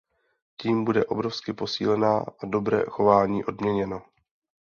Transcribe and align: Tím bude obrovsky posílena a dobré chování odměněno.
Tím 0.61 0.83
bude 0.85 1.05
obrovsky 1.05 1.53
posílena 1.53 2.17
a 2.19 2.45
dobré 2.45 2.83
chování 2.89 3.45
odměněno. 3.45 4.01